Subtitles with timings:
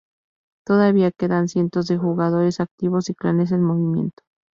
[0.65, 4.23] Todavía quedan cientos de jugadores activos y clanes en movimiento.